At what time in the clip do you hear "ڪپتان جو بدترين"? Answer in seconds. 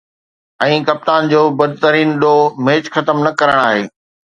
0.87-2.17